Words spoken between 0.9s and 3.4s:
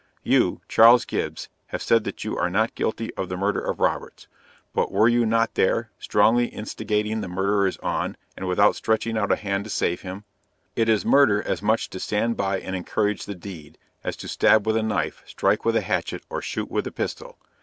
Gibbs, have said that you are not guilty of the